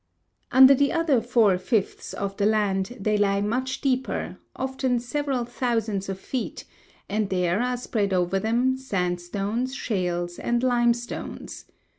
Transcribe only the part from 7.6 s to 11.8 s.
are spread over them sandstones, shales, and limestones.